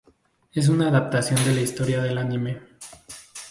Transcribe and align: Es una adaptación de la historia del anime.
Es 0.51 0.67
una 0.67 0.87
adaptación 0.87 1.45
de 1.45 1.53
la 1.53 1.61
historia 1.61 2.01
del 2.01 2.17
anime. 2.17 2.59